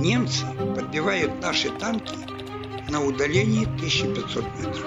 [0.00, 2.16] Немцы подбивают наши танки
[2.90, 4.86] на удалении 1500 метров.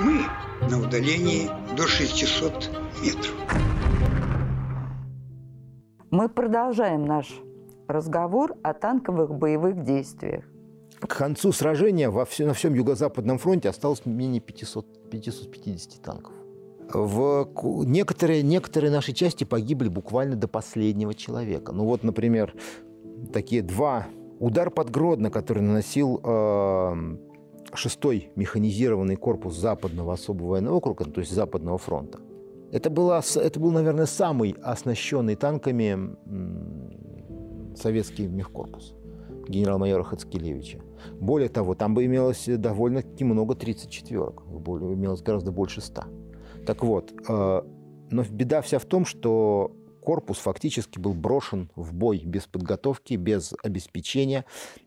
[0.00, 0.24] Мы
[0.68, 2.68] на удалении до 600
[3.00, 3.34] метров.
[6.10, 7.32] Мы продолжаем наш
[7.86, 10.42] разговор о танковых боевых действиях.
[10.98, 16.32] К концу сражения во все, на всем Юго-Западном фронте осталось менее 500, 550 танков.
[16.92, 17.48] В
[17.84, 21.72] некоторые, некоторые наши части погибли буквально до последнего человека.
[21.72, 22.54] Ну вот, например,
[23.32, 24.06] такие два.
[24.38, 27.16] Удар под Гродно, который наносил э,
[27.74, 32.20] шестой механизированный корпус Западного особого военного округа, то есть Западного фронта.
[32.72, 36.16] Это, была, это был, наверное, самый оснащенный танками
[37.76, 38.94] советский мехкорпус
[39.48, 40.80] генерал-майора Хацкелевича.
[41.20, 44.44] Более того, там бы имелось довольно-таки много 34-ок,
[44.92, 46.02] имелось гораздо больше 100.
[46.66, 47.62] Так вот, э,
[48.10, 49.72] но беда вся в том, что
[50.06, 54.44] корпус фактически был брошен в бой без подготовки, без обеспечения,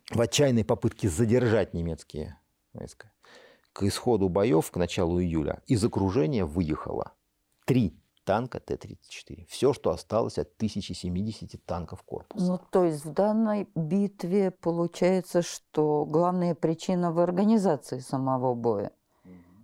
[0.09, 2.39] в отчаянной попытке задержать немецкие
[2.71, 3.11] войска.
[3.73, 7.11] К исходу боев, к началу июля, из окружения выехало
[7.65, 9.45] три танка Т-34.
[9.49, 12.45] Все, что осталось от 1070 танков корпуса.
[12.45, 18.93] Ну, то есть в данной битве получается, что главная причина в организации самого боя,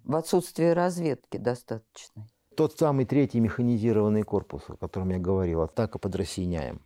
[0.03, 2.34] в отсутствии разведки достаточной.
[2.55, 6.81] Тот самый третий механизированный корпус, о котором я говорил, атака под Россияняем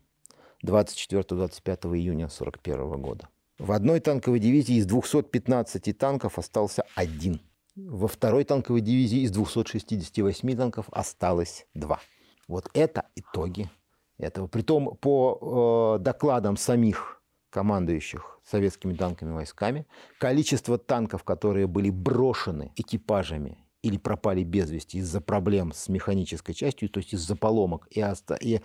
[0.66, 3.30] 24-25 июня 1941 года.
[3.59, 7.39] В одной танковой дивизии из 215 танков остался один.
[7.76, 12.00] Во второй танковой дивизии из 268 танков осталось два.
[12.48, 13.70] Вот это итоги
[14.17, 14.48] этого.
[14.48, 19.86] Притом по э, докладам самих командующих советскими танковыми войсками,
[20.17, 26.90] количество танков, которые были брошены экипажами или пропали без вести из-за проблем с механической частью,
[26.90, 28.06] то есть из-за поломок и,
[28.42, 28.60] и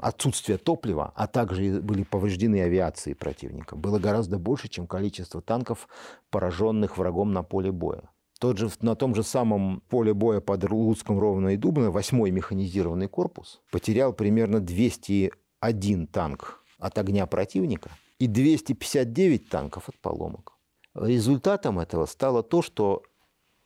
[0.00, 5.88] отсутствия топлива, а также были повреждены авиации противника, было гораздо больше, чем количество танков,
[6.30, 8.10] пораженных врагом на поле боя.
[8.40, 13.08] Тот же, на том же самом поле боя под Луцком, Ровно и Дубно 8-й механизированный
[13.08, 17.90] корпус потерял примерно 201 танк от огня противника
[18.20, 20.52] и 259 танков от поломок.
[20.94, 23.02] Результатом этого стало то, что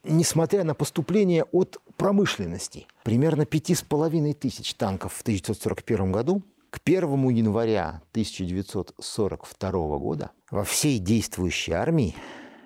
[0.04, 8.02] несмотря на поступление от промышленности, примерно 5,5 тысяч танков в 1941 году, к 1 января
[8.12, 12.14] 1942 года во всей действующей армии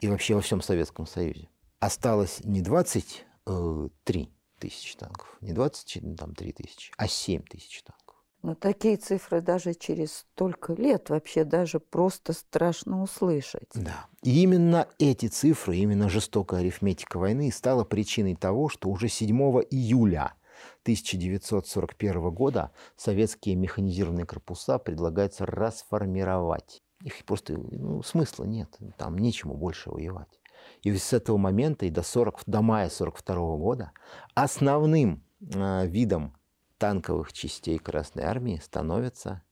[0.01, 1.49] и вообще во всем Советском Союзе
[1.81, 4.27] осталось не 23 э,
[4.61, 8.06] тысячи танков, не 23 тысячи, а 7 тысяч танков.
[8.47, 13.67] Но такие цифры даже через столько лет вообще даже просто страшно услышать.
[13.75, 14.07] Да.
[14.23, 19.37] И именно эти цифры, именно жестокая арифметика войны стала причиной того, что уже 7
[19.69, 20.35] июля
[20.83, 26.85] 1941 года советские механизированные корпуса предлагается расформировать.
[27.03, 30.39] Их просто ну, смысла нет, там нечему больше воевать.
[30.83, 33.91] И с этого момента и до, 40, до мая 1942 года
[34.37, 36.37] основным э, видом
[36.79, 39.43] танковых частей Красной Армии становятся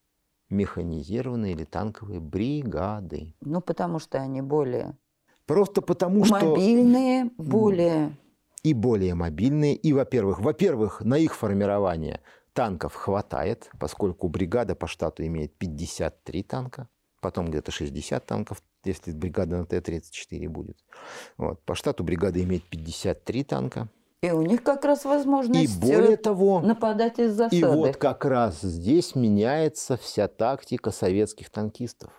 [0.50, 3.34] механизированные или танковые бригады.
[3.40, 4.96] Ну, потому что они более
[5.46, 6.50] Просто потому мобильные, что...
[6.50, 8.16] Мобильные, более...
[8.62, 9.74] И более мобильные.
[9.76, 12.20] И, во-первых, во-первых, на их формирование
[12.54, 16.88] танков хватает, поскольку бригада по штату имеет 53 танка,
[17.20, 20.78] потом где-то 60 танков, если бригада на Т-34 будет.
[21.36, 21.62] Вот.
[21.64, 23.88] По штату бригада имеет 53 танка.
[24.24, 27.56] И у них как раз возможность и более того, нападать из засады.
[27.58, 32.10] И вот как раз здесь меняется вся тактика советских танкистов.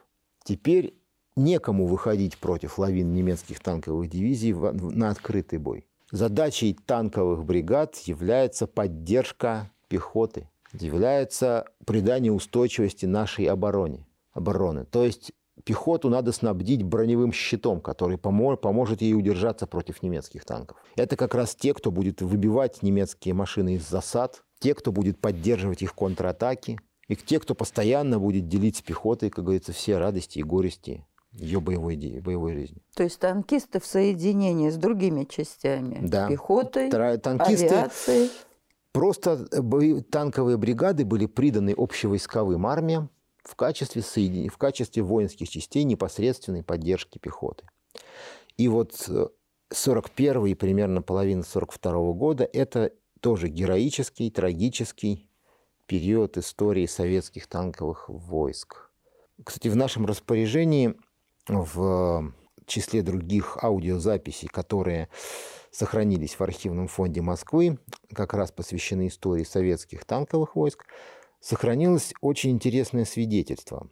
[0.43, 0.93] Теперь
[1.35, 5.87] некому выходить против лавин немецких танковых дивизий на открытый бой.
[6.11, 14.05] Задачей танковых бригад является поддержка пехоты, является придание устойчивости нашей обороне.
[14.31, 14.85] обороны.
[14.85, 15.31] То есть
[15.63, 20.77] пехоту надо снабдить броневым щитом, который поможет ей удержаться против немецких танков.
[20.95, 25.81] Это как раз те, кто будет выбивать немецкие машины из засад, те, кто будет поддерживать
[25.81, 30.43] их контратаки, и те, кто постоянно будет делить с пехотой, как говорится, все радости и
[30.43, 32.81] горести ее боевой, боевой жизни.
[32.95, 36.27] То есть танкисты в соединении с другими частями, да.
[36.29, 38.31] пехотой, танкисты, авиацией.
[38.93, 43.09] Просто э, танковые бригады были приданы общевойсковым армиям,
[43.45, 44.49] в качестве, соедин...
[44.49, 47.67] в качестве воинских частей непосредственной поддержки пехоты.
[48.57, 49.09] И вот
[49.71, 55.29] 41 э, и примерно половина 42 года– это тоже героический, трагический
[55.85, 58.91] период истории советских танковых войск.
[59.43, 60.95] Кстати, в нашем распоряжении
[61.47, 62.33] в
[62.65, 65.09] числе других аудиозаписей, которые
[65.71, 67.77] сохранились в архивном фонде Москвы,
[68.13, 70.85] как раз посвящены истории советских танковых войск,
[71.45, 73.87] сохранилось очень интересное свидетельство.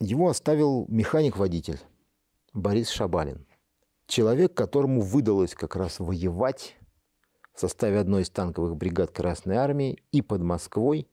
[0.00, 1.78] Его оставил механик-водитель
[2.52, 3.46] Борис Шабалин.
[4.08, 6.76] Человек, которому выдалось как раз воевать
[7.54, 11.08] в составе одной из танковых бригад Красной Армии и под Москвой,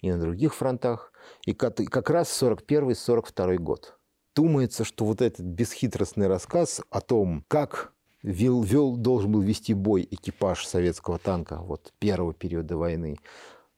[0.00, 1.12] и на других фронтах,
[1.44, 3.98] и как раз 41-42 год.
[4.32, 10.06] Думается, что вот этот бесхитростный рассказ о том, как вел, вел, должен был вести бой
[10.08, 13.18] экипаж советского танка вот, первого периода войны,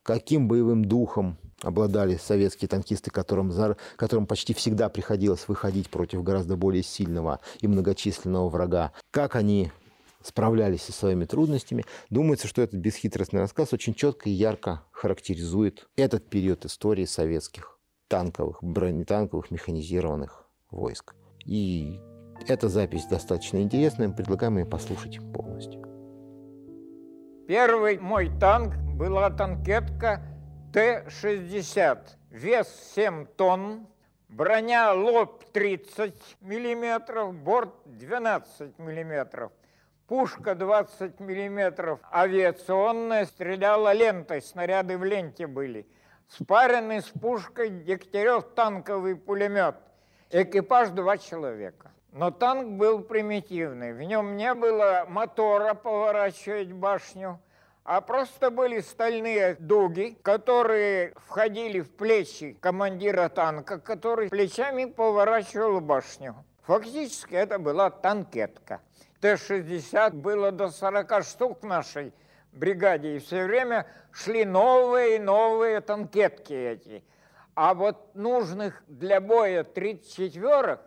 [0.09, 3.53] каким боевым духом обладали советские танкисты, которым,
[3.97, 9.71] которым почти всегда приходилось выходить против гораздо более сильного и многочисленного врага, как они
[10.23, 11.85] справлялись со своими трудностями.
[12.09, 17.79] Думается, что этот бесхитростный рассказ очень четко и ярко характеризует этот период истории советских
[18.09, 21.15] танковых, бронетанковых, механизированных войск.
[21.45, 22.01] И
[22.47, 25.83] эта запись достаточно интересная, предлагаем ее послушать полностью.
[27.47, 30.21] Первый мой танк была танкетка
[30.73, 31.99] Т-60.
[32.31, 33.87] Вес 7 тонн,
[34.29, 39.53] броня лоб 30 миллиметров, борт 12 миллиметров.
[40.09, 45.87] Пушка 20 миллиметров авиационная, стреляла лентой, снаряды в ленте были.
[46.27, 49.77] Спаренный с пушкой Дегтярев танковый пулемет.
[50.31, 51.93] Экипаж два человека.
[52.11, 53.93] Но танк был примитивный.
[53.93, 57.39] В нем не было мотора поворачивать башню,
[57.89, 66.35] а просто были стальные дуги, которые входили в плечи командира танка, который плечами поворачивал башню.
[66.65, 68.83] Фактически это была танкетка.
[69.23, 72.13] Т-60 было до 40 штук нашей
[72.53, 77.03] бригаде, и все время шли новые и новые танкетки эти.
[77.55, 80.83] А вот нужных для боя 34-х,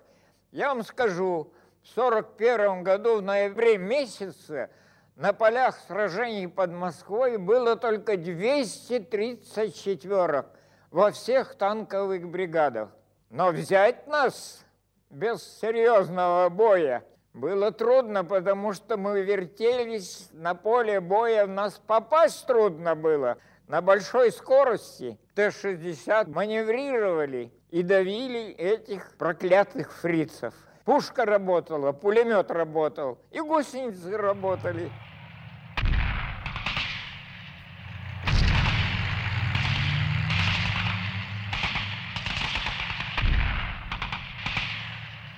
[0.52, 1.52] я вам скажу,
[1.82, 4.70] в 41 году в ноябре месяце
[5.16, 10.46] на полях сражений под Москвой было только 234
[10.90, 12.90] во всех танковых бригадах.
[13.30, 14.66] Но взять нас
[15.10, 22.96] без серьезного боя было трудно, потому что мы вертелись на поле боя, нас попасть трудно
[22.96, 23.38] было.
[23.68, 30.54] На большой скорости Т-60 маневрировали и давили этих проклятых фрицев.
[30.86, 34.92] Пушка работала, пулемет работал, и гусеницы работали.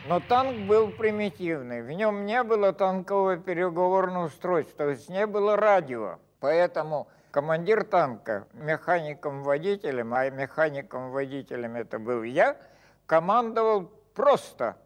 [0.05, 1.81] Но танк был примитивный.
[1.81, 6.19] В нем не было танкового переговорного устройства, то есть не было радио.
[6.39, 12.57] Поэтому командир танка механиком-водителем, а механиком-водителем это был я,
[13.05, 14.77] командовал просто.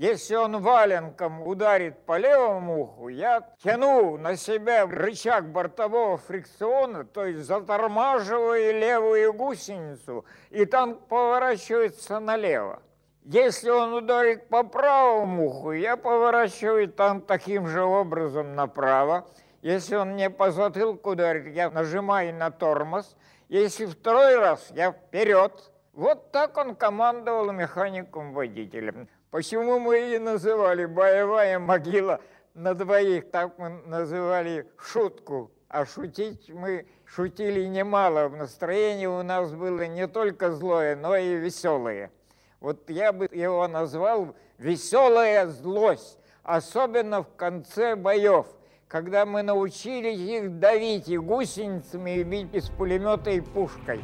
[0.00, 7.26] Если он валенком ударит по левому уху, я тяну на себя рычаг бортового фрикциона, то
[7.26, 12.80] есть затормаживаю левую гусеницу, и танк поворачивается налево.
[13.24, 19.26] Если он ударит по правому уху, я поворачиваю там таким же образом направо.
[19.60, 23.18] Если он мне по затылку ударит, я нажимаю на тормоз.
[23.50, 25.70] Если второй раз, я вперед.
[25.92, 29.10] Вот так он командовал механиком-водителем.
[29.30, 32.20] Почему мы и называли «боевая могила»
[32.54, 35.52] на двоих, так мы называли шутку.
[35.68, 38.28] А шутить мы шутили немало.
[38.28, 42.10] Настроение у нас было не только злое, но и веселое.
[42.58, 48.46] Вот я бы его назвал «веселая злость», особенно в конце боев,
[48.88, 54.02] когда мы научились их давить и гусеницами, и бить из пулемета и пушкой.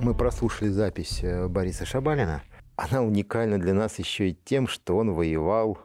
[0.00, 2.42] Мы прослушали запись э, Бориса Шабалина.
[2.76, 5.78] Она уникальна для нас еще и тем, что он воевал,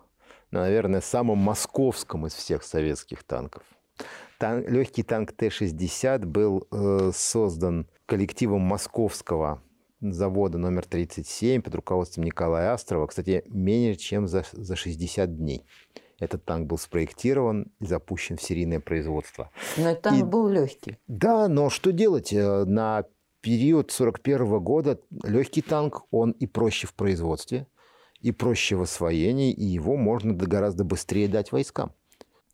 [0.51, 3.63] наверное, самым московском из всех советских танков–
[4.43, 9.61] Тан, легкий танк Т-60 был э, создан коллективом московского
[10.01, 15.65] завода номер 37 под руководством Николая Астрова, кстати, менее чем за, за 60 дней.
[16.19, 19.49] Этот танк был спроектирован и запущен в серийное производство.
[19.77, 20.97] Но этот танк и, был легкий.
[21.07, 22.33] Да, но что делать?
[22.33, 23.05] Э, на
[23.43, 27.67] период 41 года легкий танк, он и проще в производстве,
[28.21, 31.91] и проще в освоении, и его можно гораздо быстрее дать войскам.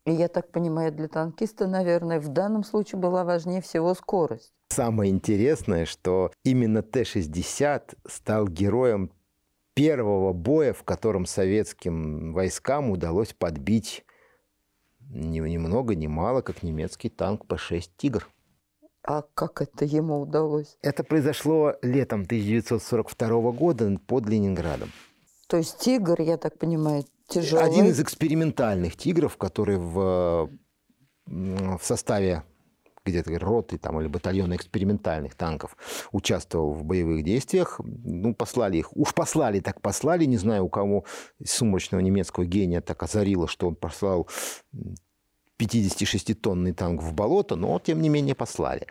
[0.05, 4.51] И я так понимаю, для танкиста, наверное, в данном случае была важнее всего скорость.
[4.69, 9.11] Самое интересное, что именно Т-60 стал героем
[9.75, 14.03] первого боя, в котором советским войскам удалось подбить
[14.99, 18.27] ни, ни много ни мало, как немецкий танк П-6 «Тигр».
[19.03, 20.77] А как это ему удалось?
[20.81, 24.91] Это произошло летом 1942 года под Ленинградом.
[25.47, 27.63] То есть «Тигр», я так понимаю, Тяжелый.
[27.63, 30.49] Один из экспериментальных тигров, который в,
[31.27, 32.43] в составе
[33.05, 35.77] где-то роты там, или батальона экспериментальных танков
[36.11, 37.79] участвовал в боевых действиях.
[37.83, 38.95] Ну, послали их.
[38.97, 40.25] Уж послали, так послали.
[40.25, 41.05] Не знаю, у кого
[41.43, 44.27] сумрачного немецкого гения так озарило, что он послал
[45.59, 48.87] 56-тонный танк в болото, но тем не менее послали.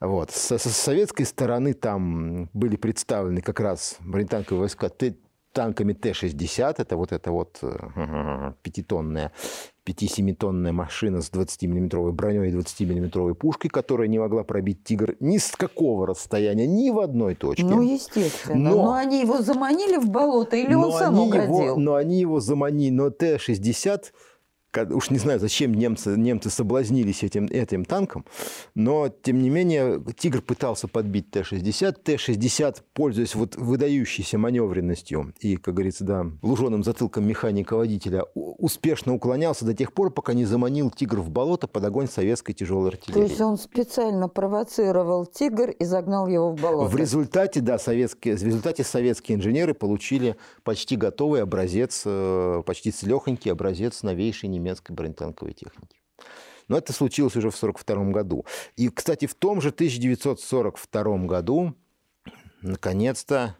[0.00, 0.30] Вот.
[0.30, 5.14] Со, со советской стороны там были представлены как раз бронетанковые войска Т,
[5.52, 9.32] танками Т-60, это вот эта вот э, пятитонная,
[9.86, 15.50] 5-7-тонная машина с 20-миллиметровой броней и 20-миллиметровой пушкой, которая не могла пробить «Тигр» ни с
[15.56, 17.64] какого расстояния, ни в одной точке.
[17.64, 18.70] Ну, естественно.
[18.70, 21.60] Но, но они его заманили в болото или он сам угодил?
[21.60, 22.90] Его, но они его заманили.
[22.90, 24.04] Но Т-60
[24.76, 28.24] уж не знаю, зачем немцы, немцы соблазнились этим, этим танком,
[28.74, 31.96] но, тем не менее, «Тигр» пытался подбить Т-60.
[32.02, 39.74] Т-60, пользуясь вот выдающейся маневренностью и, как говорится, да, луженым затылком механика-водителя, успешно уклонялся до
[39.74, 43.26] тех пор, пока не заманил «Тигр» в болото под огонь советской тяжелой артиллерии.
[43.26, 46.90] То есть он специально провоцировал «Тигр» и загнал его в болото?
[46.90, 53.50] В результате, да, советские, в результате советские инженеры получили почти готовый образец, э, почти целехонький
[53.50, 54.59] образец новейшей немецкой
[54.92, 56.00] бронетанковой техники.
[56.68, 58.46] Но это случилось уже в 1942 году.
[58.76, 61.74] И, кстати, в том же 1942 году,
[62.62, 63.56] наконец-то,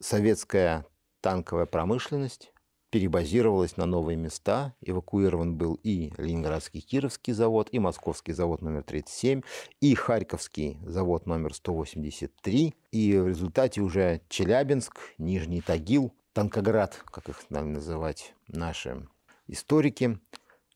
[0.00, 0.86] советская
[1.20, 2.52] танковая промышленность
[2.94, 4.72] перебазировалась на новые места.
[4.80, 9.42] Эвакуирован был и Ленинградский Кировский завод, и Московский завод номер 37,
[9.80, 12.72] и Харьковский завод номер 183.
[12.92, 19.04] И в результате уже Челябинск, Нижний Тагил, Танкоград, как их называть наши
[19.46, 20.18] историки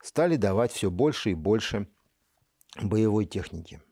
[0.03, 1.89] стали давать все больше и больше
[2.81, 3.83] боевой техники.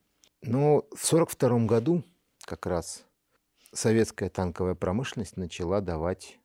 [0.42, 2.04] Но в 1942 году
[2.45, 3.04] как раз
[3.73, 6.38] советская танковая промышленность начала давать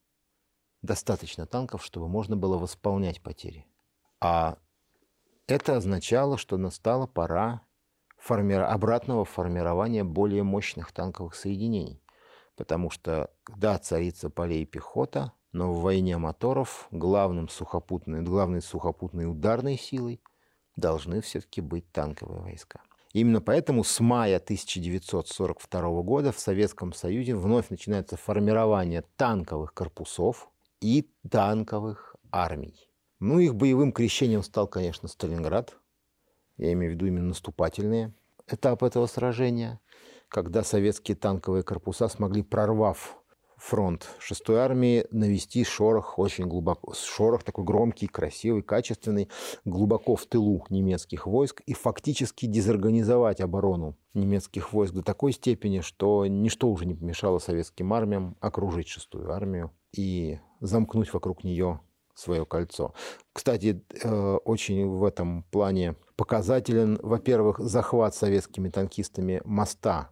[0.82, 3.66] достаточно танков, чтобы можно было восполнять потери.
[4.20, 4.58] А
[5.48, 7.62] это означало, что настала пора
[8.18, 8.54] форми...
[8.54, 12.02] обратного формирования более мощных танковых соединений.
[12.56, 19.78] Потому что, да, царица полей пехота, но в войне моторов главным сухопутной, главной сухопутной ударной
[19.78, 20.22] силой
[20.76, 22.82] должны все-таки быть танковые войска.
[23.14, 31.10] Именно поэтому с мая 1942 года в Советском Союзе вновь начинается формирование танковых корпусов и
[31.30, 32.88] танковых армий.
[33.20, 35.78] Ну, их боевым крещением стал, конечно, Сталинград.
[36.58, 38.14] Я имею в виду именно наступательные
[38.48, 39.80] этап этого сражения,
[40.30, 43.21] когда советские танковые корпуса смогли, прорвав
[43.62, 46.94] фронт 6-й армии навести шорох очень глубоко.
[46.94, 49.30] Шорох такой громкий, красивый, качественный,
[49.66, 56.26] глубоко в тылу немецких войск и фактически дезорганизовать оборону немецких войск до такой степени, что
[56.26, 61.82] ничто уже не помешало советским армиям окружить 6-ю армию и замкнуть вокруг нее
[62.16, 62.94] свое кольцо.
[63.32, 70.10] Кстати, э, очень в этом плане показателен, во-первых, захват советскими танкистами моста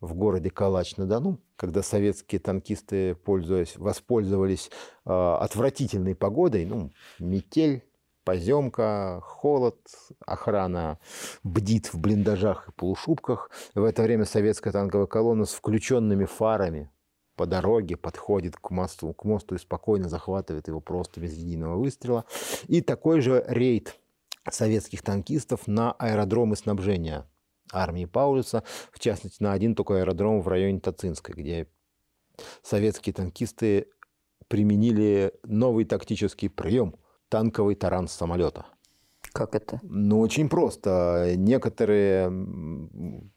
[0.00, 4.68] в городе Калач-на-Дону, когда советские танкисты, пользуясь, воспользовались
[5.06, 6.90] э, отвратительной погодой, ну,
[7.20, 7.84] метель,
[8.24, 9.78] поземка, холод,
[10.26, 10.98] охрана
[11.44, 13.48] бдит в блиндажах и полушубках.
[13.76, 16.90] В это время советская танковая колонна с включенными фарами
[17.36, 22.24] по дороге подходит к мосту, к мосту и спокойно захватывает его просто без единого выстрела.
[22.66, 24.00] И такой же рейд
[24.50, 27.24] советских танкистов на аэродромы снабжения
[27.72, 28.62] армии Паулюса,
[28.92, 31.66] в частности, на один только аэродром в районе Тацинской, где
[32.62, 33.88] советские танкисты
[34.48, 36.96] применили новый тактический прием–
[37.32, 38.66] танковый таран с самолета.
[39.32, 39.80] Как это?
[39.82, 41.32] Ну, очень просто.
[41.36, 42.26] Некоторые,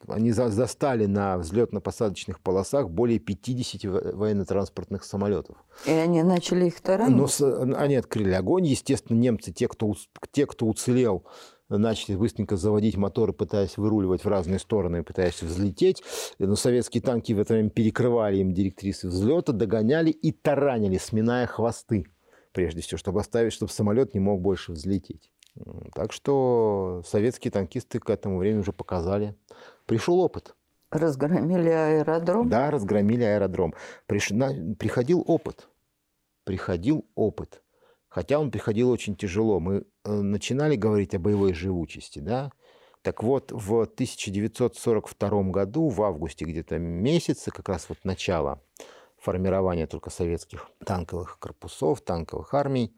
[0.09, 5.55] они застали на взлетно-посадочных полосах более 50 военно-транспортных самолетов.
[5.85, 7.39] И они начали их таранить?
[7.39, 8.65] Но они открыли огонь.
[8.65, 9.93] Естественно, немцы, те, кто,
[10.33, 11.23] те, кто уцелел,
[11.69, 16.03] начали быстренько заводить моторы, пытаясь выруливать в разные стороны, пытаясь взлететь.
[16.39, 22.05] Но советские танки в это время перекрывали им директрисы взлета, догоняли и таранили, сминая хвосты,
[22.51, 25.31] прежде всего, чтобы оставить, чтобы самолет не мог больше взлететь.
[25.93, 29.35] Так что советские танкисты к этому времени уже показали.
[29.85, 30.55] Пришел опыт.
[30.91, 32.49] Разгромили аэродром?
[32.49, 33.73] Да, разгромили аэродром.
[34.05, 34.29] Приш...
[34.77, 35.67] Приходил опыт.
[36.43, 37.61] Приходил опыт.
[38.15, 39.59] Хотя он приходил очень тяжело.
[39.59, 42.49] Мы э, начинали говорить о боевой живучести, да?
[43.01, 48.61] Так вот, в 1942 году, в августе где-то месяце, как раз вот начало
[49.17, 52.95] формирования только советских танковых корпусов, танковых армий,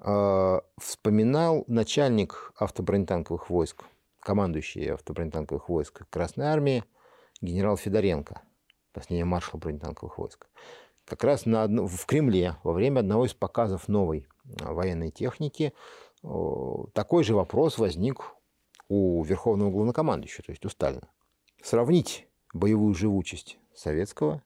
[0.00, 3.84] э, вспоминал начальник автобронетанковых войск,
[4.18, 6.82] командующий автобронетанковых войск Красной Армии,
[7.40, 8.42] генерал Федоренко,
[8.90, 10.48] точнее маршал бронетанковых войск
[11.04, 14.26] как раз на одно, в Кремле во время одного из показов новой
[14.60, 15.72] а, военной техники
[16.92, 18.34] такой же вопрос возник
[18.88, 21.08] у Верховного Главнокомандующего, то есть у Сталина.
[21.62, 24.42] Сравнить боевую живучесть советского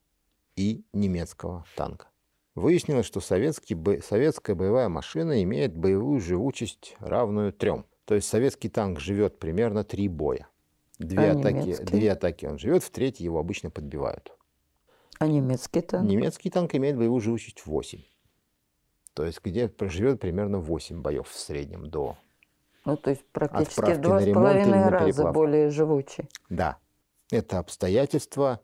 [0.54, 2.08] и немецкого танка.
[2.54, 7.84] Выяснилось, что советский, советская боевая машина имеет боевую живучесть равную трем.
[8.06, 10.48] То есть советский танк живет примерно три боя.
[10.98, 14.32] Две, а атаки, две атаки он живет, в третьей его обычно подбивают.
[15.18, 16.08] А немецкий танк?
[16.08, 18.00] Немецкий танк имеет боевую живучесть 8.
[19.14, 22.16] То есть где проживет примерно 8 боев в среднем до
[22.84, 26.28] Ну, то есть практически в два с половиной раза более живучий.
[26.50, 26.78] Да.
[27.30, 28.60] Это обстоятельство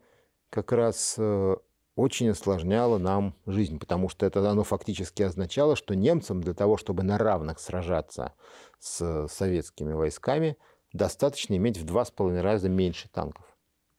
[0.49, 1.55] как раз э,
[1.95, 7.03] очень осложняло нам жизнь, потому что это оно фактически означало, что немцам для того, чтобы
[7.03, 8.33] на равных сражаться
[8.79, 10.57] с советскими войсками,
[10.91, 13.45] достаточно иметь в два с половиной раза меньше танков.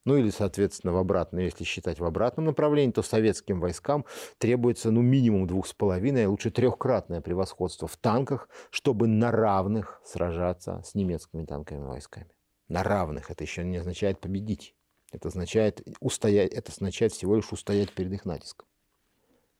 [0.04, 4.04] Ну или, соответственно, в обратном, если считать в обратном направлении, то советским войскам
[4.37, 10.02] требуется ну, минимум двух с половиной, а лучше трехкратное превосходство в танках, чтобы на равных
[10.04, 12.28] сражаться с немецкими танковыми войсками.
[12.68, 13.30] На равных.
[13.30, 14.75] Это еще не означает победить.
[15.11, 18.68] Это означает, устоять, это означает всего лишь устоять перед их натиском.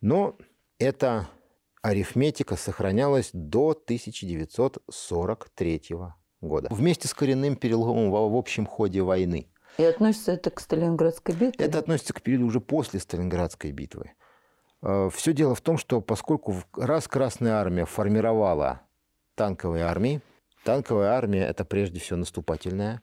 [0.01, 0.37] Но
[0.79, 1.29] эта
[1.81, 5.83] арифметика сохранялась до 1943
[6.43, 6.69] года.
[6.71, 9.49] Вместе с коренным переломом в общем ходе войны–
[9.79, 11.65] и относится это к Сталинградской битве?
[11.65, 14.13] Это относится к периоду уже после Сталинградской битвы.
[14.83, 18.83] Э, Все дело в том, что поскольку раз Красная Армия формировала
[19.35, 20.21] танковые армии,
[20.65, 23.03] танковая армия– это прежде всего наступательное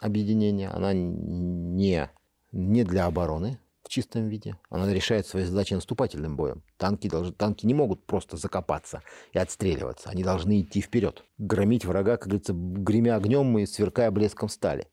[0.00, 2.10] объединение, она не,
[2.52, 6.62] не для обороны в чистом виде, она решает свои задачи наступательным боем.
[6.76, 9.02] Танки, должны, танки не могут просто закопаться
[9.32, 14.48] и отстреливаться, они должны идти вперед, громить врага, как говорится, гремя огнем и сверкая блеском
[14.48, 14.88] стали.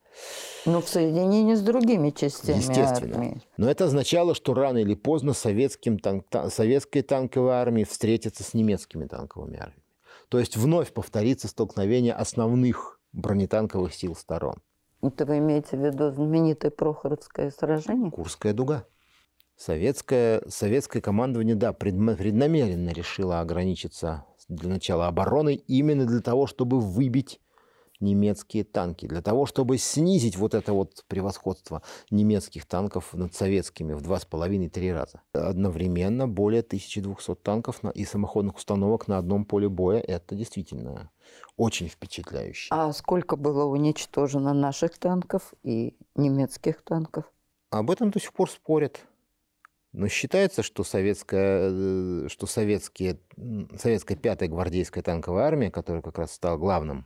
[0.65, 3.15] Ну, в соединении с другими частями Естественно.
[3.15, 3.41] армии.
[3.57, 8.53] Но это означало, что рано или поздно советским танк, та, советской танковой армии встретится с
[8.53, 9.83] немецкими танковыми армиями.
[10.29, 14.61] То есть вновь повторится столкновение основных бронетанковых сил сторон.
[15.03, 18.09] Это вы имеете в виду знаменитое Прохоровское сражение?
[18.09, 18.85] Курская дуга.
[19.57, 27.41] Советское, советское командование, да, преднамеренно решило ограничиться для начала обороной именно для того, чтобы выбить
[28.03, 29.07] немецкие танки.
[29.07, 34.25] Для того, чтобы снизить вот это вот превосходство немецких танков над советскими в два с
[34.25, 35.21] половиной-три раза.
[35.33, 41.09] Одновременно более 1200 танков и самоходных установок на одном поле боя– это действительно
[41.57, 42.67] очень впечатляюще.
[42.71, 47.25] А сколько было уничтожено наших танков и немецких танков?
[47.71, 49.01] Об этом до сих пор спорят.
[49.93, 53.19] Но считается, что, советская, э, что советские,
[53.77, 57.05] советская пятая гвардейская танковая армия, которая как раз стала главным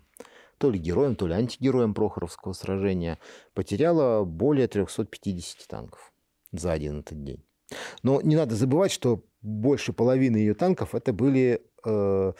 [0.57, 3.19] то ли героем, то ли антигероем Прохоровского сражения,
[3.53, 6.11] потеряла более 350 танков
[6.51, 7.43] за один этот день.
[8.03, 12.33] Но не надо забывать, что больше половины ее танков это были э,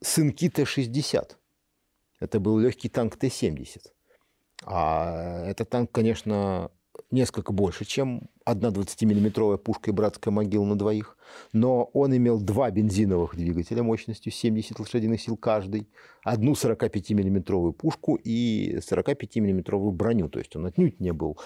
[0.00, 1.36] сынки Т-60.
[2.20, 3.80] Это был легкий танк Т-70.
[4.64, 6.70] А этот танк, конечно,
[7.12, 11.16] несколько больше, чем одна 20-миллиметровая пушка и братская могила на двоих.
[11.52, 15.88] Но он имел два бензиновых двигателя мощностью 70 лошадиных сил каждый,
[16.24, 20.28] одну 45-миллиметровую пушку и 45-миллиметровую броню.
[20.28, 21.38] То есть он отнюдь не был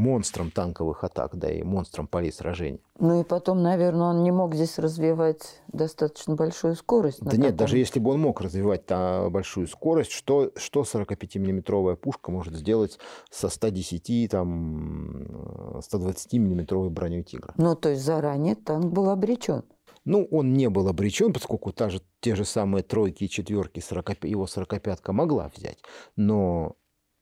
[0.00, 2.80] монстром танковых атак, да и монстром полей сражений.
[2.98, 7.20] Ну и потом, наверное, он не мог здесь развивать достаточно большую скорость.
[7.20, 12.30] Да нет, даже если бы он мог развивать та большую скорость, что, что 45-миллиметровая пушка
[12.30, 12.98] может сделать
[13.30, 17.54] со 110, там, 120-миллиметровой броней «Тигра»?
[17.56, 19.64] Ну, то есть заранее танк был обречен.
[20.06, 24.24] Ну, он не был обречен, поскольку та же, те же самые тройки и четверки 40,
[24.24, 25.78] его 45-ка могла взять.
[26.16, 26.76] Но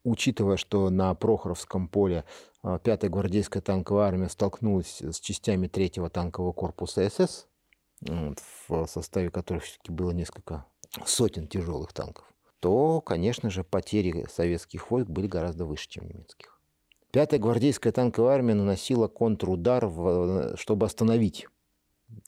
[0.04, 2.24] учитывая, что на Прохоровском поле
[2.62, 7.46] 5-я а, гвардейская танковая армия столкнулась с частями 3-го танкового корпуса СС,
[8.00, 10.66] в составе которых все-таки было несколько
[11.04, 12.24] сотен тяжелых танков,
[12.60, 16.60] то, конечно же, потери советских войск были гораздо выше, чем немецких.
[17.12, 19.84] 5-я гвардейская танковая армия наносила контрудар,
[20.56, 21.46] чтобы остановить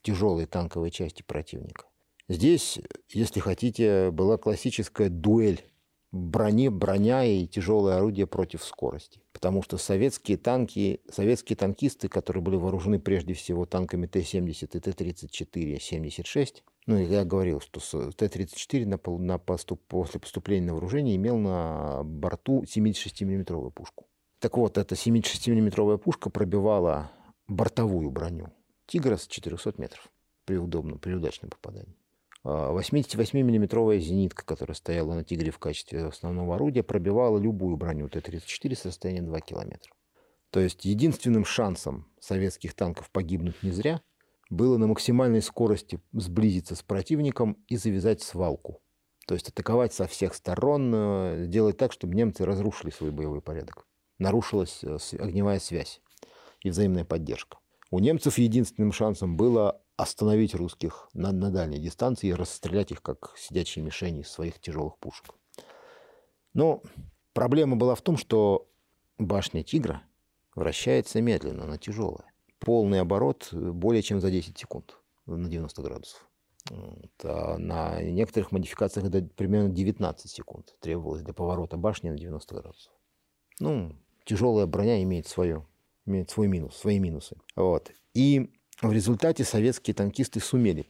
[0.02, 1.86] тяжелые танковые части противника.
[2.28, 2.78] Здесь,
[3.08, 5.64] если хотите, была классическая дуэль
[6.12, 9.20] брони, броня и тяжелые орудия против скорости.
[9.32, 15.80] Потому что советские танки, советские танкисты, которые были вооружены прежде всего танками Т-70 и Т-34,
[15.80, 17.80] 76, ну, я говорил, что
[18.12, 24.06] Т-34 на, на поступ, после поступления на вооружение имел на борту 76 миллиметровую пушку.
[24.40, 27.12] Так вот, эта 76 миллиметровая пушка пробивала
[27.46, 28.48] бортовую броню
[28.86, 30.10] «Тигра» с 400 метров
[30.46, 31.99] при удобном, при удачном попадании.
[32.44, 38.84] 88-миллиметровая зенитка, которая стояла на «Тигре» в качестве основного орудия, пробивала любую броню Т-34 с
[38.86, 39.92] расстояния 2 километра.
[40.50, 44.00] То есть единственным шансом советских танков погибнуть не зря
[44.48, 48.82] было на максимальной скорости сблизиться с противником и завязать свалку.
[49.26, 53.86] То есть атаковать со всех сторон, э, делать так, чтобы немцы разрушили свой боевой порядок.
[54.18, 56.00] Нарушилась э, огневая связь
[56.62, 57.58] и взаимная поддержка.
[57.92, 63.34] У немцев единственным шансом было остановить русских на, на дальней дистанции и расстрелять их, как
[63.36, 65.34] сидячие мишени из своих тяжелых пушек.
[66.54, 66.82] Но
[67.32, 68.68] проблема была в том, что
[69.18, 70.02] башня «Тигра»
[70.54, 72.32] вращается медленно, она тяжелая.
[72.58, 76.26] Полный оборот более чем за 10 секунд на 90 градусов.
[77.22, 82.92] А на некоторых модификациях это примерно 19 секунд требовалось для поворота башни на 90 градусов.
[83.60, 85.66] Ну, тяжелая броня имеет свое,
[86.06, 87.36] имеет свой минус, свои минусы.
[87.56, 87.90] Вот.
[88.14, 88.50] И
[88.82, 90.86] в результате советские танкисты сумели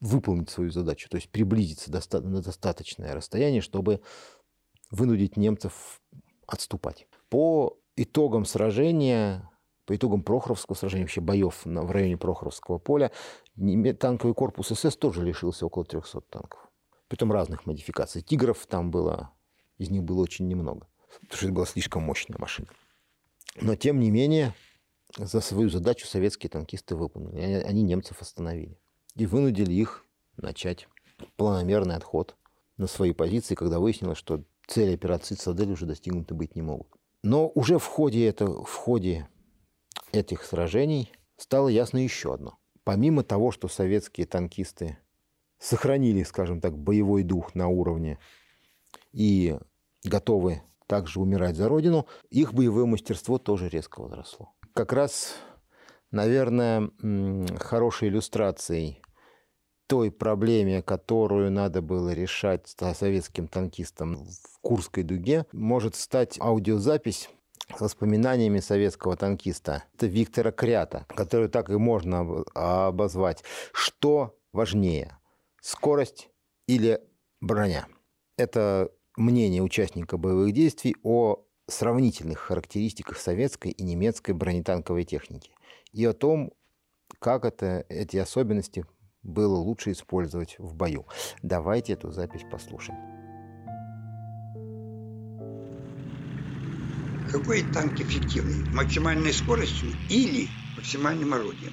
[0.00, 2.20] выполнить свою задачу, то есть приблизиться доста...
[2.20, 4.00] на достаточное расстояние, чтобы
[4.90, 6.00] вынудить немцев
[6.46, 7.06] отступать.
[7.28, 9.48] По итогам сражения,
[9.86, 13.12] по итогам Прохоровского сражения, вообще боев в районе Прохоровского поля,
[14.00, 16.68] танковый корпус СС тоже лишился около 300 танков.
[17.08, 18.22] Притом разных модификаций.
[18.22, 19.30] Тигров там было,
[19.78, 20.88] из них было очень немного,
[21.20, 22.68] потому что это была слишком мощная машина.
[23.60, 24.54] Но, тем не менее,
[25.16, 27.62] за свою задачу советские танкисты выполнили.
[27.64, 28.78] Они, немцев остановили.
[29.14, 30.04] И вынудили их
[30.36, 30.88] начать
[31.36, 32.36] планомерный отход
[32.76, 36.88] на свои позиции, когда выяснилось, что цели операции «Цитадель» уже достигнуты быть не могут.
[37.22, 39.28] Но уже в ходе, это, в ходе
[40.12, 42.58] этих сражений стало ясно еще одно.
[42.84, 44.98] Помимо того, что советские танкисты
[45.58, 48.18] сохранили, скажем так, боевой дух на уровне
[49.12, 49.58] и
[50.02, 54.52] готовы также умирать за родину, их боевое мастерство тоже резко возросло.
[54.74, 55.34] Как раз,
[56.10, 56.90] наверное,
[57.58, 59.02] хорошей иллюстрацией
[59.86, 67.28] той проблеме, которую надо было решать советским танкистам в Курской дуге, может стать аудиозапись
[67.76, 69.84] с воспоминаниями советского танкиста.
[69.94, 73.44] Это Виктора Крята, который так и можно обозвать.
[73.72, 75.18] Что важнее,
[75.60, 76.30] скорость
[76.66, 77.00] или
[77.42, 77.86] броня?
[78.38, 85.52] Это мнение участника боевых действий о сравнительных характеристиках советской и немецкой бронетанковой техники
[85.92, 86.52] и о том,
[87.18, 88.84] как это, эти особенности
[89.22, 91.06] было лучше использовать в бою.
[91.42, 92.98] Давайте эту запись послушаем.
[97.30, 98.68] Какой танк эффективный?
[98.74, 101.72] Максимальной скоростью или максимальным орудием?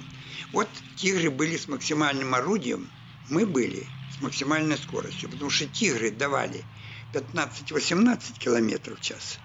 [0.52, 2.88] Вот «Тигры» были с максимальным орудием,
[3.28, 6.64] мы были с максимальной скоростью, потому что «Тигры» давали
[7.12, 9.38] 15-18 км в час,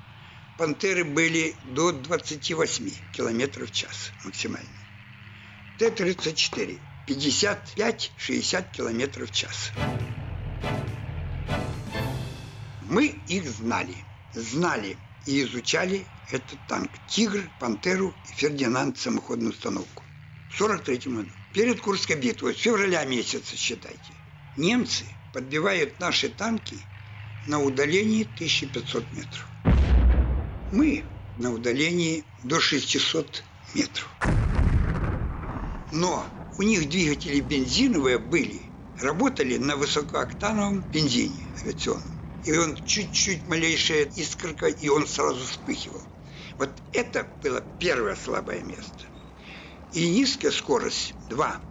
[0.57, 4.69] «Пантеры» были до 28 км в час максимально.
[5.77, 9.71] Т-34 55-60 км в час.
[12.89, 13.95] Мы их знали.
[14.33, 16.91] Знали и изучали этот танк.
[17.07, 20.03] Тигр, Пантеру и Фердинанд самоходную установку.
[20.49, 21.29] В 43 году.
[21.53, 24.13] Перед Курской битвой, с февраля месяца, считайте.
[24.57, 26.77] Немцы подбивают наши танки
[27.45, 29.74] на удалении 1500 метров.
[30.75, 31.05] Мы
[31.37, 34.09] на удалении до 600 метров.
[35.93, 36.25] Но
[36.57, 38.61] у них двигатели бензиновые были,
[38.99, 42.43] работали на высокооктановом бензине авиационном.
[42.43, 46.01] И он чуть-чуть малейшая искорка, и он сразу вспыхивал.
[46.57, 49.05] Вот это было первое слабое место.
[49.93, 51.61] И низкая скорость– два.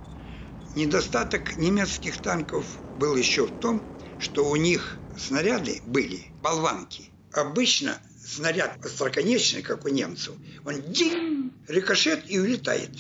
[0.75, 2.65] Недостаток немецких танков
[2.97, 3.83] был еще в том,
[4.19, 7.11] что у них снаряды были болванки.
[7.33, 10.35] Обычно снаряд остроконечный, как у немцев,
[10.65, 12.91] он динь, рикошет и улетает.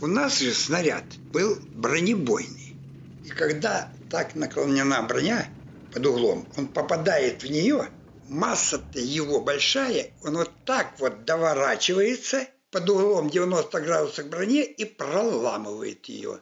[0.00, 2.76] У нас же снаряд был бронебойный.
[3.24, 5.46] И когда так наклонена броня
[5.92, 7.88] под углом, он попадает в нее,
[8.28, 16.06] масса-то его большая, он вот так вот доворачивается под углом 90 градусов броне и проламывает
[16.06, 16.40] ее.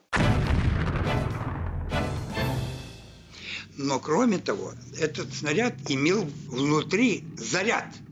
[3.79, 7.87] Но кроме того, этот снаряд имел внутри заряд–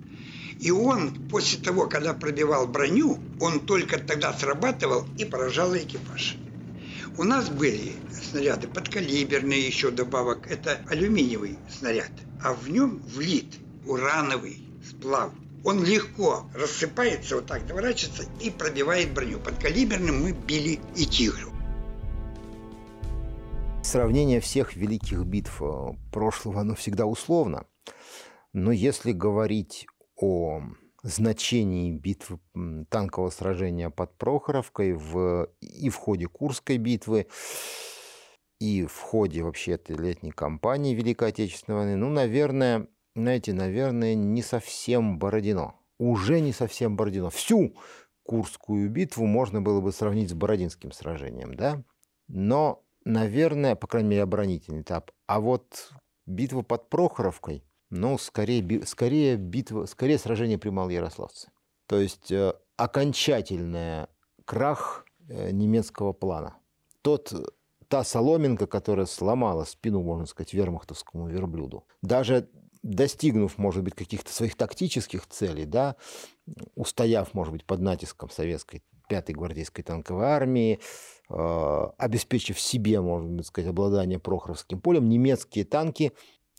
[0.59, 6.37] и он после того, когда пробивал броню, он только тогда срабатывал и поражал экипаж.
[7.19, 7.93] У нас были
[8.31, 10.51] снаряды подкалиберные еще добавок.
[10.51, 12.11] Это алюминиевый снаряд.
[12.43, 13.55] А в нем влит
[13.87, 15.33] урановый сплав.
[15.65, 19.39] Он легко рассыпается, вот так доворачивается и пробивает броню.
[19.39, 21.56] Подкалиберным мы били и тигру.
[23.87, 27.69] Сравнение всех великих битв э, прошлого, оно всегда условно.
[28.53, 30.61] Но если говорить о
[31.05, 32.41] значении битвы
[32.91, 37.29] танкового сражения под Прохоровкой в, и в ходе Курской битвы,
[38.59, 44.43] и в ходе вообще этой летней кампании Великой Отечественной войны, ну, наверное, знаете, наверное, не
[44.43, 45.77] совсем Бородино.
[46.01, 47.31] Уже не совсем Бородино.
[47.31, 47.77] Всю
[48.25, 51.85] Курскую битву можно было бы сравнить с Бородинским сражением, да?
[52.27, 55.13] Но, наверное, по крайней мере, оборонительный этап.
[55.27, 55.93] А вот
[56.27, 61.51] битва под Прохоровкой, ну, скорее, скорее, битва, скорее сражение при Малоярославце.
[61.87, 64.09] То есть э, окончательный
[64.45, 66.57] крах э, немецкого плана.
[67.03, 67.33] Тот,
[67.87, 71.87] та соломинка, которая сломала спину, можно сказать, вермахтовскому верблюду.
[72.03, 72.49] Даже
[72.83, 75.95] достигнув, может быть, каких-то своих тактических целей, да,
[76.75, 80.81] устояв, может быть, под натиском советской 5-й гвардейской танковой армии,
[81.29, 86.13] обеспечив себе, можно сказать, обладание Прохоровским полем, немецкие танки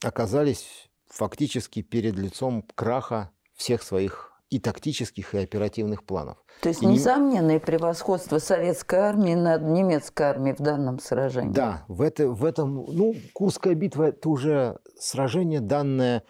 [0.04, 6.38] оказались фактически перед лицом краха всех своих и тактических, и оперативных планов.
[6.62, 11.52] То есть и несомненное превосходство советской армии над немецкой армией в данном сражении.
[11.52, 16.24] Да, в, это, в этом, ну, Курская битва– это уже сражение, данное,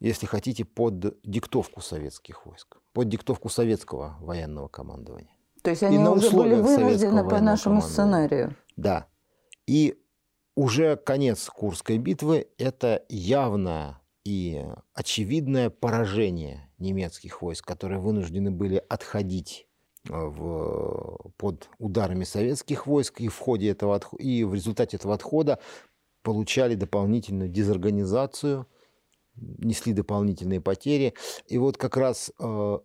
[0.00, 5.33] если хотите, под диктовку советских войск, под диктовку советского военного командования.
[5.64, 8.54] То есть они уже были вынуждены по нашему сценарию.
[8.76, 9.06] Да.
[9.66, 9.98] И
[10.54, 19.66] уже конец Курской битвы– это явное и очевидное поражение немецких войск, которые вынуждены были отходить
[20.06, 25.58] э, в, под ударами советских войск, и в, ходе этого, и в результате этого отхода
[26.22, 28.66] получали дополнительную дезорганизацию,
[29.34, 31.14] несли дополнительные потери.
[31.46, 32.78] И вот как раз э,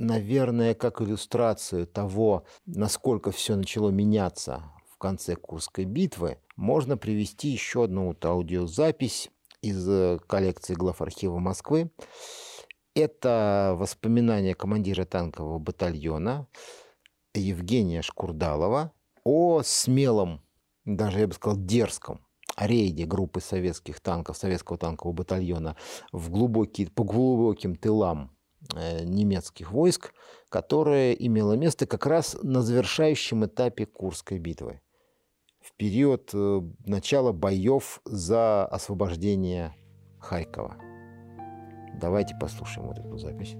[0.00, 7.84] наверное, как иллюстрацию того, насколько все начало меняться в конце Курской битвы, можно привести еще
[7.84, 9.30] одну вот аудиозапись
[9.62, 11.90] из э, коллекции глав архива Москвы.
[12.94, 16.48] Это воспоминания командира танкового батальона
[17.34, 20.42] Евгения Шкурдалова о смелом,
[20.84, 25.76] даже я бы сказал, дерзком рейде группы советских танков, советского танкового батальона
[26.10, 28.32] в глубокие, по глубоким тылам
[29.02, 30.12] немецких войск,
[30.48, 34.80] которое имело место как раз на завершающем этапе Курской битвы,
[35.60, 39.74] в период э, начала боев за освобождение
[40.18, 40.76] Харькова.
[42.00, 43.56] Давайте послушаем вот эту запись.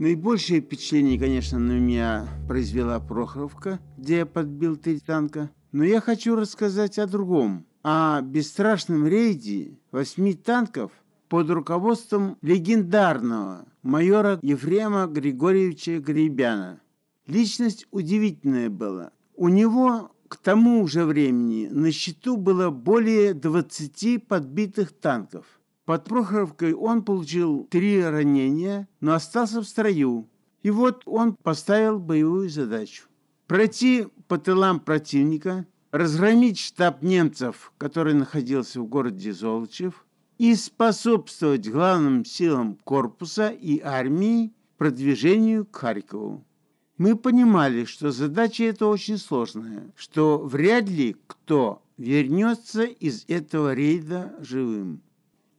[0.00, 5.50] Наибольшее впечатление, конечно, на меня произвела Прохоровка, где я подбил три танка.
[5.72, 7.66] Но я хочу рассказать о другом.
[7.82, 10.90] О бесстрашном рейде восьми танков
[11.30, 16.80] под руководством легендарного майора Ефрема Григорьевича Гребяна.
[17.28, 19.12] Личность удивительная была.
[19.36, 25.46] У него к тому же времени на счету было более 20 подбитых танков.
[25.84, 30.28] Под Прохоровкой он получил три ранения, но остался в строю.
[30.64, 33.04] И вот он поставил боевую задачу.
[33.46, 40.04] Пройти по тылам противника, разгромить штаб немцев, который находился в городе Золочев–
[40.40, 46.46] и способствовать главным силам корпуса и армии продвижению к Харькову.
[46.96, 54.34] Мы понимали, что задача эта очень сложная, что вряд ли кто вернется из этого рейда
[54.40, 55.02] живым.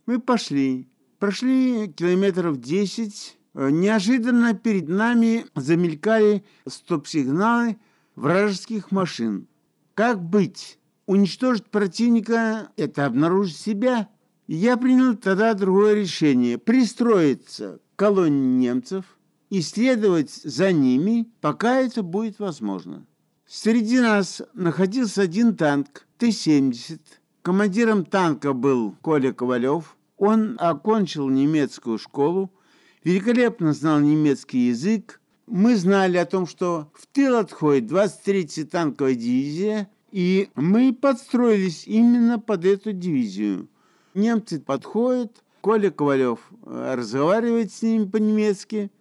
[0.08, 0.90] Мы пошли,
[1.20, 7.78] прошли километров 10, неожиданно перед нами замелькали стоп-сигналы
[8.16, 9.48] вражеских машин.
[9.94, 10.80] Как быть?
[11.06, 14.10] Уничтожить противника– это обнаружить себя–
[14.56, 19.06] я принял тогда другое решение– пристроиться к колонне немцев
[19.50, 23.06] и следовать за ними, пока это будет возможно.
[23.48, 27.00] Среди нас находился один танк Т-70.
[27.42, 29.96] Командиром танка был Коля Ковалев.
[30.18, 32.52] Он окончил немецкую школу,
[33.06, 35.22] великолепно знал немецкий язык.
[35.48, 42.38] Мы знали о том, что в тыл отходит 23-я танковая дивизия, и мы подстроились именно
[42.38, 43.70] под эту дивизию.
[44.14, 48.92] Немцы подходят, Коля Ковалев э, разговаривает с ними по-немецки,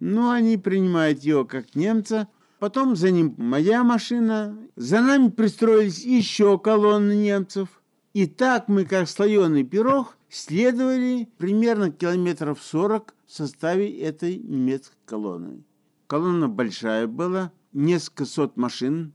[0.00, 2.28] но они принимают его как немца.
[2.58, 7.68] Потом за ним моя машина, за нами пристроились еще колонны немцев.
[8.14, 15.62] И так мы, как слоеный пирог, следовали примерно километров 40 в составе этой немецкой колонны.
[16.08, 19.12] Колонна большая была, несколько сот машин.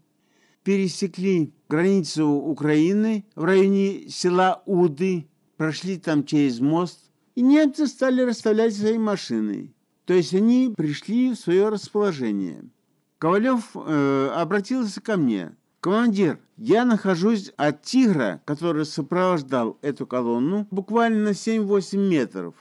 [0.63, 6.99] Пересекли границу Украины в районе села Уды, прошли там через мост,
[7.35, 9.73] и немцы стали расставлять свои машины.
[10.05, 12.65] То есть они пришли в свое расположение.
[13.17, 15.55] Ковалев э, обратился ко мне.
[15.79, 22.55] «Командир, я нахожусь от «Тигра», который сопровождал эту колонну, буквально на 7-8 метров.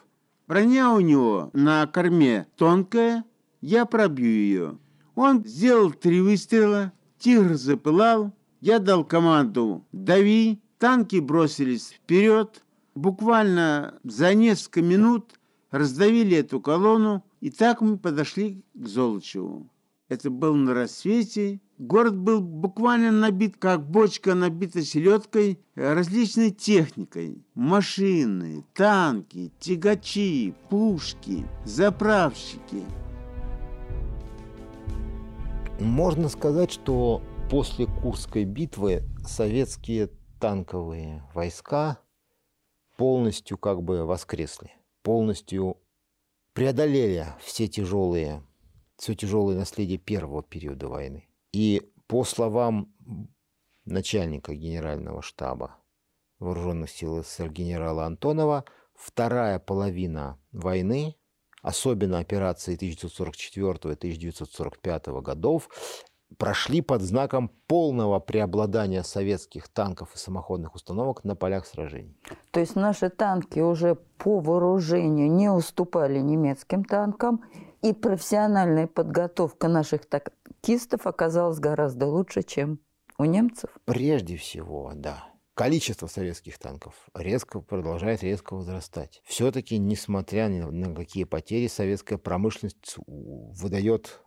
[0.49, 3.25] Броня у него на корме тонкая,
[3.61, 4.79] я пробью ее».
[5.15, 14.35] Он сделал три выстрела, «Тигр» запылал, я дал команду «Дави», танки бросились вперед, буквально за
[14.35, 15.39] несколько минут
[15.71, 19.69] раздавили эту колонну, и так мы подошли к Золочеву.
[20.09, 21.61] Это был на рассвете.
[21.79, 27.43] Город был буквально набит, как бочка набита селедкой, различной техникой.
[27.55, 32.85] Машины, танки, тягачи, пушки, заправщики.
[35.81, 42.02] Можно сказать, что после Курской битвы советские танковые войска
[42.97, 45.79] полностью как бы воскресли, полностью
[46.53, 48.45] преодолели все тяжелые,
[48.97, 51.29] все тяжелые наследия первого периода войны.
[51.53, 52.93] И по словам
[53.85, 55.77] начальника генерального штаба
[56.39, 61.17] вооруженных сил СССР генерала Антонова, вторая половина войны,
[61.63, 65.71] особенно операции 1944-1945 годов,
[66.39, 72.17] прошли под знаком полного преобладания советских танков и самоходных установок на полях сражений.
[72.51, 77.45] То есть наши танки уже по вооружению не уступали немецким танкам,
[77.83, 82.79] и профессиональная подготовка наших танкистов оказалась гораздо лучше, чем
[83.19, 83.71] у немцев?
[83.85, 85.25] Прежде всего, да.
[85.55, 89.21] Количество советских танков резко продолжает резко возрастать.
[89.25, 94.23] Все-таки, несмотря ни на какие потери, советская промышленность выдает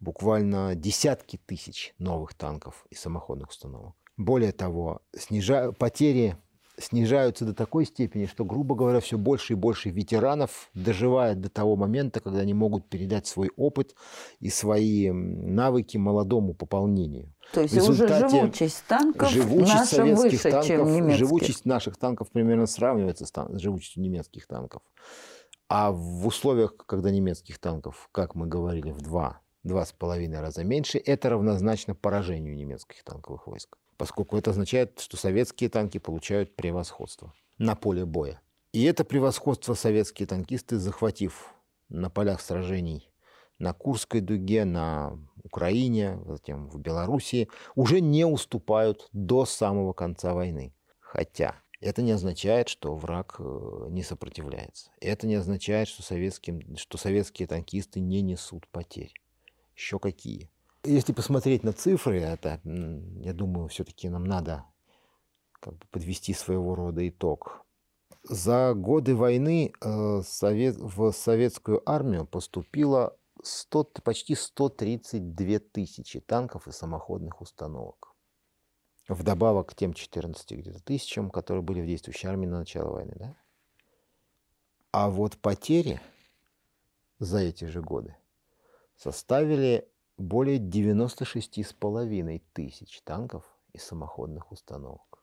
[0.00, 3.94] буквально десятки тысяч новых танков и самоходных установок.
[4.16, 5.72] Более того, снижа...
[5.72, 6.36] потери
[6.78, 11.76] снижаются до такой степени, что, грубо говоря, все больше и больше ветеранов доживает до того
[11.76, 13.94] момента, когда они могут передать свой опыт
[14.40, 17.32] и свои навыки молодому пополнению.
[17.52, 21.18] То есть уже живучесть танков живучесть наша выше, танков, чем немецких.
[21.18, 24.82] Живучесть наших танков примерно сравнивается с, с живучестью немецких танков.
[25.68, 30.64] А в условиях, когда немецких танков, как мы говорили, в два два с половиной раза
[30.64, 37.34] меньше, это равнозначно поражению немецких танковых войск, поскольку это означает, что советские танки получают превосходство
[37.58, 38.40] на поле боя.
[38.72, 41.54] И это превосходство советские танкисты, захватив
[41.88, 43.10] на полях сражений
[43.58, 50.74] на Курской дуге, на Украине, затем в Белоруссии, уже не уступают до самого конца войны.
[51.00, 54.90] Хотя это не означает, что враг э, не сопротивляется.
[55.00, 59.14] Это не означает, что, советским, что советские танкисты не несут потерь
[59.76, 60.50] еще какие.
[60.82, 64.64] Если посмотреть на цифры, это, я думаю, все-таки нам надо
[65.60, 67.64] как бы подвести своего рода итог.
[68.22, 77.40] За годы войны э, в советскую армию поступило 100, почти 132 тысячи танков и самоходных
[77.40, 78.14] установок.
[79.08, 83.12] Вдобавок к тем 14 где-то тысячам, которые были в действующей армии на начало войны.
[83.16, 83.36] Да?
[84.90, 86.00] А вот потери
[87.18, 88.16] за эти же годы
[88.96, 95.22] составили более 96,5 тысяч танков и самоходных установок.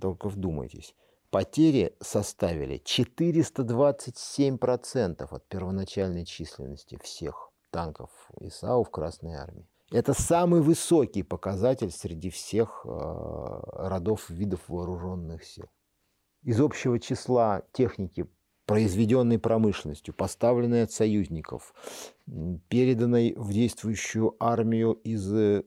[0.00, 0.94] Только вдумайтесь,
[1.30, 9.68] потери составили 427% от первоначальной численности всех танков ИСАУ в Красной Армии.
[9.92, 15.70] Это самый высокий показатель среди всех э, родов видов вооруженных сил.
[16.42, 18.26] Из общего числа техники
[18.66, 21.72] произведенной промышленностью, поставленной от союзников,
[22.68, 25.62] переданной в действующую армию из э,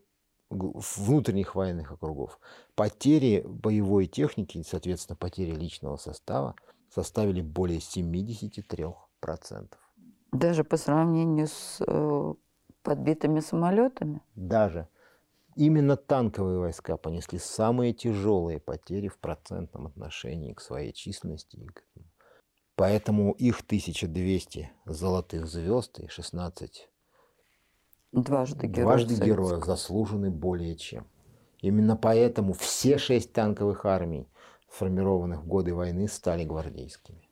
[0.50, 2.40] внутренних военных округов.
[2.76, 6.56] Потери боевой техники, соответственно, потери личного состава
[6.94, 8.94] составили более 73%.
[10.32, 12.34] Даже по сравнению с э,
[12.84, 14.22] подбитыми самолетами?
[14.36, 14.88] Даже.
[15.56, 21.84] Именно танковые войска понесли самые тяжелые потери в процентном отношении к своей численности и к
[22.80, 26.88] Поэтому их 1200 золотых звезд и 16
[28.14, 31.06] дважды, дважды героя заслужены более чем.
[31.60, 34.30] Именно поэтому все шесть танковых армий,
[34.72, 37.30] сформированных в годы войны, стали гвардейскими.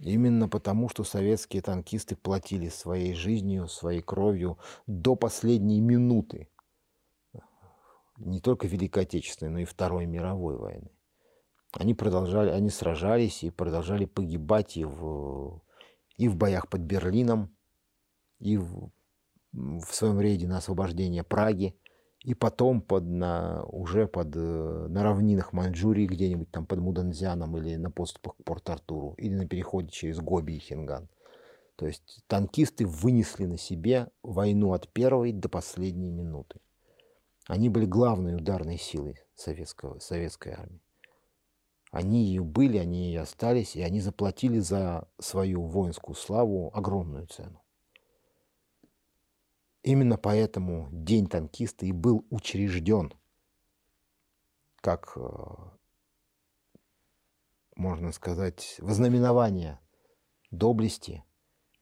[0.00, 6.48] Именно потому, что советские танкисты платили своей жизнью, своей кровью до последней минуты
[8.16, 10.90] не только Великой Отечественной, но и Второй мировой войны
[11.72, 15.62] они продолжали, они сражались и продолжали погибать и в,
[16.16, 17.56] и в боях под Берлином,
[18.38, 18.90] и в,
[19.52, 21.76] в своем рейде на освобождение Праги,
[22.20, 27.76] и потом под, на, уже под, э, на равнинах Маньчжурии, где-нибудь там под Муданзяном или
[27.76, 31.08] на подступах к Порт-Артуру, или на переходе через Гоби и Хинган.
[31.76, 36.60] То есть танкисты вынесли на себе войну от первой до последней минуты.
[37.48, 40.81] Они были главной ударной силой советского, советской армии.
[41.92, 47.62] Они ее были, они и остались, и они заплатили за свою воинскую славу огромную цену.
[49.82, 53.12] Именно поэтому День танкиста и был учрежден
[54.76, 55.20] как, э,
[57.76, 59.78] можно сказать, вознаменование
[60.50, 61.24] доблести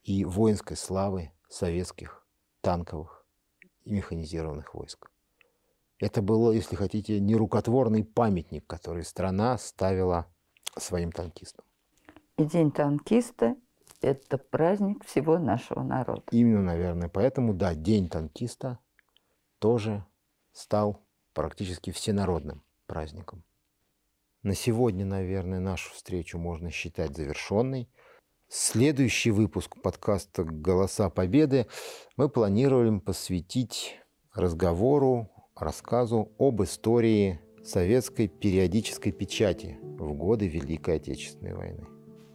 [0.03, 2.27] и воинской славы советских
[2.63, 3.25] танковых
[3.85, 5.09] и механизированных войск.
[6.01, 10.27] Это был, если хотите, нерукотворный памятник, который страна ставила
[10.77, 11.65] своим танкистам.
[12.39, 13.55] И День танкиста–
[14.01, 16.23] это праздник всего нашего народа.
[16.31, 18.79] Именно, наверное, поэтому, да, День танкиста
[19.59, 20.07] тоже
[20.53, 21.03] стал
[21.35, 23.45] практически всенародным праздником.
[24.43, 27.91] На сегодня, наверное, нашу встречу можно считать завершенной.
[28.49, 31.67] Следующий выпуск подкаста «Голоса Победы»
[32.17, 34.01] мы планируем посвятить
[34.33, 35.29] разговору,
[35.63, 41.87] рассказу об истории советской периодической печати в годы Великой Отечественной войны.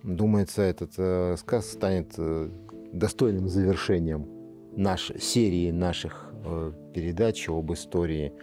[0.03, 2.49] Думается, этот э, рассказ станет э,
[2.93, 4.28] достойным завершением
[4.76, 8.34] нашей серии наших э, передач об истории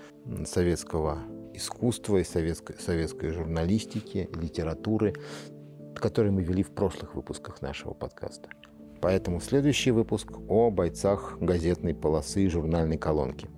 [0.44, 1.18] советского
[1.54, 5.14] искусства и советской, советской журналистики, литературы,
[5.94, 8.48] которые мы вели в прошлых выпусках нашего подкаста.
[9.00, 13.48] Поэтому следующий выпуск о бойцах газетной полосы и журнальной колонки.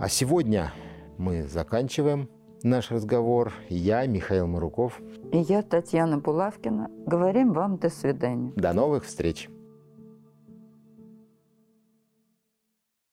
[0.00, 0.72] А сегодня
[1.16, 2.28] мы заканчиваем
[2.62, 3.52] наш разговор.
[3.68, 5.00] Я, Михаил Маруков.
[5.32, 6.88] И я, Татьяна Булавкина.
[7.04, 8.52] Говорим вам до свидания.
[8.54, 9.48] До новых встреч.